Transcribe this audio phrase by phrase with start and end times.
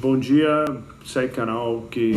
[0.00, 0.64] Bom dia,
[1.04, 2.14] segue canal que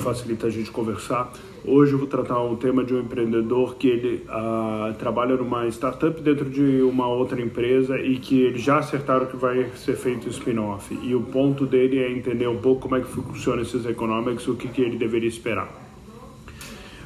[0.00, 1.32] facilita a gente conversar.
[1.64, 6.22] Hoje eu vou tratar um tema de um empreendedor que ele uh, trabalha numa startup
[6.22, 10.30] dentro de uma outra empresa e que eles já acertaram que vai ser feito o
[10.30, 10.96] spin-off.
[11.02, 14.54] E o ponto dele é entender um pouco como é que funciona esses economics, o
[14.54, 15.68] que, que ele deveria esperar.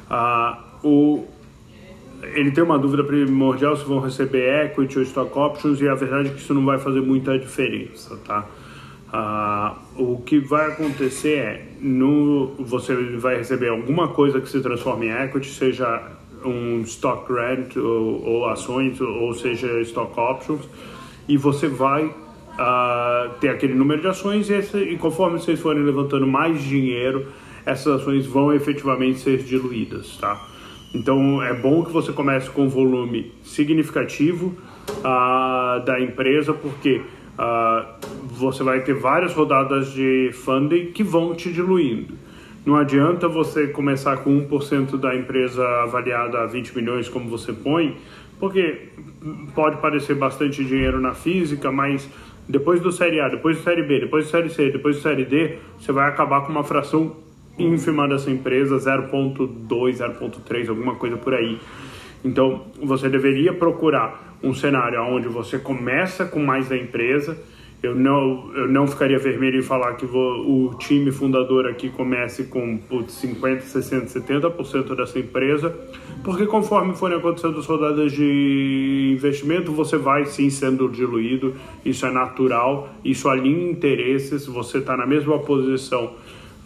[0.07, 1.25] Uh, o,
[2.21, 6.29] ele tem uma dúvida primordial se vão receber equity ou stock options e a verdade
[6.29, 8.47] é que isso não vai fazer muita diferença, tá?
[9.17, 15.05] Ah, o que vai acontecer é, no, você vai receber alguma coisa que se transforme
[15.05, 16.11] em equity, seja
[16.43, 20.67] um stock grant ou, ou ações, ou seja stock options,
[21.29, 22.13] e você vai
[22.59, 27.27] ah, ter aquele número de ações e, esse, e conforme vocês forem levantando mais dinheiro,
[27.65, 30.45] essas ações vão efetivamente ser diluídas, tá?
[30.93, 34.57] Então é bom que você comece com um volume significativo
[34.89, 37.01] uh, da empresa, porque
[37.39, 37.94] uh,
[38.35, 42.13] você vai ter várias rodadas de funding que vão te diluindo.
[42.65, 47.95] Não adianta você começar com 1% da empresa avaliada a 20 milhões, como você põe,
[48.39, 48.89] porque
[49.53, 52.09] pode parecer bastante dinheiro na física, mas
[52.47, 55.25] depois do Série A, depois do Série B, depois do Série C, depois do Série
[55.25, 57.15] D, você vai acabar com uma fração
[57.57, 61.59] ínfima dessa empresa, 0.2, 0.3, alguma coisa por aí.
[62.23, 67.37] Então, você deveria procurar um cenário onde você começa com mais da empresa.
[67.83, 72.45] Eu não, eu não ficaria vermelho em falar que vou, o time fundador aqui comece
[72.45, 75.75] com putz, 50, 60, 70% dessa empresa,
[76.23, 81.53] porque conforme forem acontecendo as rodadas de investimento, você vai sim sendo diluído.
[81.85, 86.13] Isso é natural, isso alinha interesses, você está na mesma posição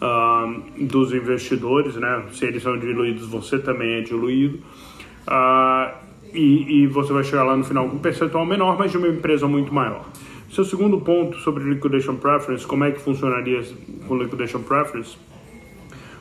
[0.00, 2.24] uh, dos investidores, né?
[2.32, 4.58] Se eles são diluídos, você também é diluído.
[5.28, 8.96] Uh, e, e, você vai chegar lá no final com um percentual menor, mas de
[8.96, 10.06] uma empresa muito maior.
[10.50, 13.62] Seu segundo ponto sobre liquidation preference, como é que funcionaria
[14.08, 15.16] com liquidation preference?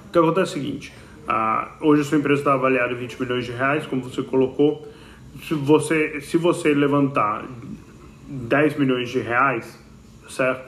[0.07, 0.93] O que acontece é o seguinte:
[1.27, 4.87] uh, hoje a sua empresa está avaliada em 20 milhões de reais, como você colocou.
[5.47, 7.43] Se você, se você levantar
[8.27, 9.79] 10 milhões de reais,
[10.29, 10.61] certo?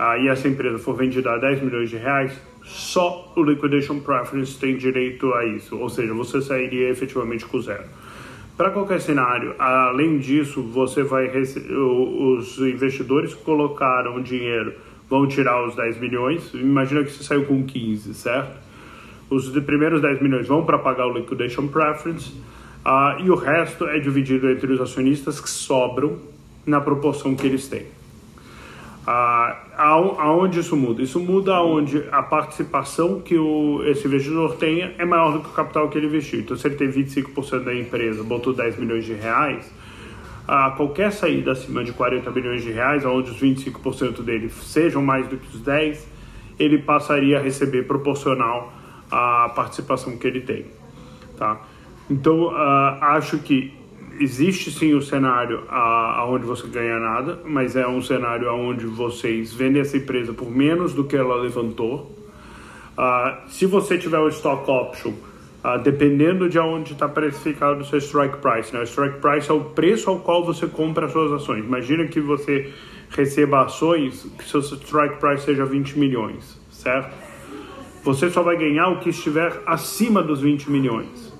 [0.00, 2.32] Uh, e essa empresa for vendida a 10 milhões de reais,
[2.64, 7.84] só o Liquidation Preference tem direito a isso, ou seja, você sairia efetivamente com zero.
[8.56, 14.74] Para qualquer cenário, além disso, você vai os investidores que colocaram dinheiro
[15.08, 16.54] vão tirar os 10 milhões.
[16.54, 18.62] Imagina que você saiu com 15, certo?
[19.28, 22.30] Os primeiros 10 milhões vão para pagar o liquidation preference
[22.84, 26.18] uh, e o resto é dividido entre os acionistas que sobram
[26.64, 27.86] na proporção que eles têm.
[29.04, 31.02] Ah, aonde isso muda?
[31.02, 35.52] Isso muda onde a participação que o, esse investidor tenha é maior do que o
[35.52, 36.40] capital que ele investiu.
[36.40, 39.72] Então, se ele tem 25% da empresa, botou 10 milhões de reais,
[40.46, 45.26] ah, qualquer saída acima de 40 milhões de reais, onde os 25% dele sejam mais
[45.26, 46.08] do que os 10,
[46.58, 48.72] ele passaria a receber proporcional
[49.10, 50.66] à participação que ele tem.
[51.36, 51.60] Tá?
[52.08, 53.81] Então, ah, acho que
[54.20, 59.82] existe sim o cenário aonde você ganha nada, mas é um cenário aonde vocês vendem
[59.82, 62.16] essa empresa por menos do que ela levantou.
[62.96, 65.10] Uh, se você tiver o stock option,
[65.64, 68.80] uh, dependendo de onde está precificado o seu strike price, né?
[68.80, 71.64] o strike price é o preço ao qual você compra as suas ações.
[71.64, 72.72] Imagina que você
[73.10, 77.14] receba ações que seu strike price seja 20 milhões, certo?
[78.04, 81.31] Você só vai ganhar o que estiver acima dos 20 milhões.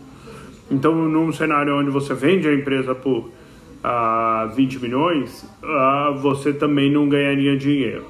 [0.72, 3.31] Então, num cenário onde você vende a empresa por uh,
[3.84, 8.06] ah, 20 milhões, uh, você também não ganharia dinheiro.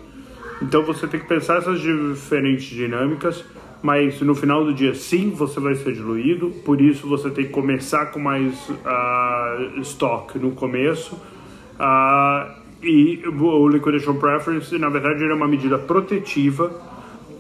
[0.63, 3.45] Então, você tem que pensar essas diferentes dinâmicas,
[3.83, 7.51] mas no final do dia, sim, você vai ser diluído, por isso você tem que
[7.51, 11.21] começar com mais uh, estoque no começo.
[12.81, 16.71] e o Liquidation Preference, na verdade, é uma medida protetiva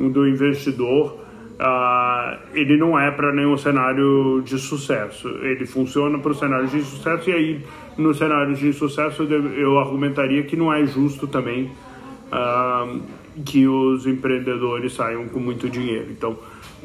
[0.00, 1.22] do investidor
[1.60, 5.28] uh, ele não é para nenhum cenário de sucesso.
[5.42, 7.64] Ele funciona para o cenário de sucesso e aí
[7.96, 11.70] no cenário de sucesso eu argumentaria que não é justo também
[12.32, 13.00] uh,
[13.44, 16.08] que os empreendedores saiam com muito dinheiro.
[16.10, 16.37] Então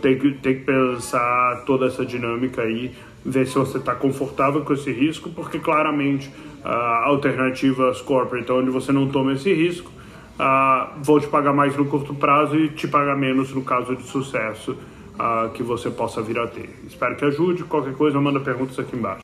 [0.01, 2.91] tem que, tem que pensar toda essa dinâmica aí,
[3.25, 6.29] ver se você está confortável com esse risco, porque claramente
[6.63, 6.67] uh,
[7.03, 9.96] alternativas corporate onde você não toma esse risco
[10.39, 14.03] uh, vou te pagar mais no curto prazo e te pagar menos no caso de
[14.03, 16.69] sucesso uh, que você possa vir a ter.
[16.87, 17.63] Espero que ajude.
[17.63, 19.15] Qualquer coisa, manda perguntas aqui embaixo.